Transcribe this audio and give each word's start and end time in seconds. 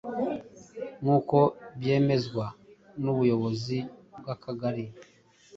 nk’uko 1.01 1.37
byemezwa 1.79 2.45
n’ubuyobozi 3.01 3.77
bw’akagari, 4.19 4.85